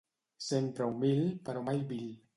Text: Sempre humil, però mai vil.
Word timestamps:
Sempre 0.45 0.87
humil, 0.93 1.23
però 1.51 1.65
mai 1.69 1.85
vil. 1.93 2.13